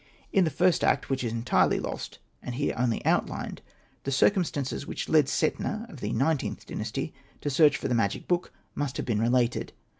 In 0.33 0.45
the 0.45 0.49
first 0.49 0.83
act— 0.83 1.09
which 1.11 1.23
is 1.23 1.31
entirely 1.31 1.79
lost, 1.79 2.17
and 2.41 2.55
here 2.55 2.73
only 2.75 3.05
outlined— 3.05 3.61
the 4.03 4.09
cir 4.09 4.31
cumstances 4.31 4.85
which 4.87 5.07
led 5.07 5.27
Setna 5.29 5.85
of 5.91 5.99
the 5.99 6.11
XlXth 6.11 6.65
Dynasty 6.65 7.13
to 7.41 7.51
search 7.51 7.77
for 7.77 7.87
the 7.87 7.93
magic 7.93 8.27
book 8.27 8.51
must 8.75 8.97
have 8.97 9.05
been 9.05 9.21
related. 9.21 9.73